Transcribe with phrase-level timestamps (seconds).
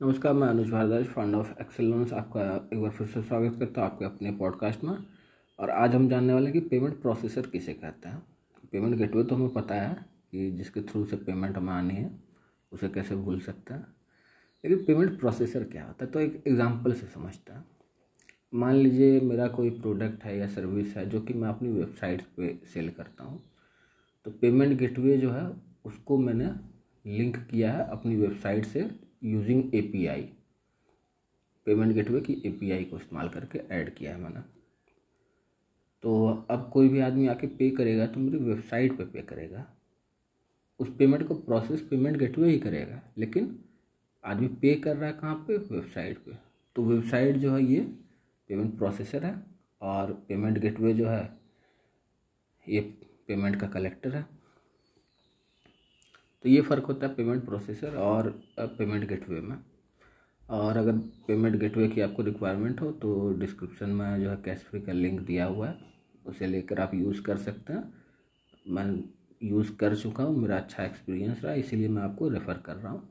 [0.00, 2.42] नमस्कार, मैं Anuj Bhardwaj founder of Excel Loans आपका
[2.72, 4.92] एक बार फिर से स्वागत करता हूँ आपके अपने पॉडकास्ट में।
[5.58, 8.22] और आज हम जानने वाले कि पेमेंट प्रोसेसर किसे कहते हैं।
[8.72, 9.96] पेमेंट गेटवे तो हमें पता है
[10.32, 12.10] कि जिसके थ्रू से पेमेंट हमें आनी है,
[12.72, 13.86] उसे कैसे भूल सकते हैं।
[14.64, 17.64] लेकिन पेमेंट प्रोसेसर क्या होता है तो एक एग्ज़ाम्पल से समझते हैं।
[18.54, 22.58] मान लीजिए मेरा कोई प्रोडक्ट है या सर्विस है जो कि मैं अपनी वेबसाइट पे
[22.74, 23.42] सेल करता हूँ।
[24.26, 25.46] तो पेमेंट गेटवे जो है,
[25.84, 26.54] उसको मैंने
[27.06, 30.22] लिंक किया है अपनी वेबसाइट से। यूजिंग एपीआई
[31.66, 34.40] पेमेंट गेटवे की एपीआई को इस्तेमाल करके ऐड किया है मैंने।
[36.04, 39.66] तो अब कोई भी आदमी आके पे करेगा तो मेरी वेबसाइट पे पे करेगा।
[40.80, 43.58] उस पेमेंट को प्रोसेस पेमेंट गेटवे ही करेगा, लेकिन
[44.24, 45.56] आदमी पे कर रहा है कहाँ पे?
[45.56, 46.32] वेबसाइट पे।
[46.76, 47.80] तो वेबसाइट जो है ये
[48.50, 49.34] पेमेंट प्रोसेसर है
[49.82, 51.38] और पेमेंट गेटवे जो है
[52.66, 52.80] ये
[53.28, 54.24] पेमेंट का कलेक्टर है।
[56.44, 58.28] तो ये फ़र्क होता है पेमेंट प्रोसेसर और
[58.58, 59.56] पेमेंट गेटवे में।
[60.42, 64.80] और अगर पेमेंट गेटवे की आपको रिक्वायरमेंट हो तो डिस्क्रिप्शन में जो है कैश फ्री
[64.80, 65.76] का लिंक दिया हुआ है।
[66.26, 67.92] उसे लेकर आप यूज़ कर सकते हैं।
[68.66, 68.86] मैं
[69.42, 73.08] यूज़ कर चुका हूँ, मेरा अच्छा एक्सपीरियंस रहा, इसीलिए मैं आपको रेफ़र कर रहा हूँ।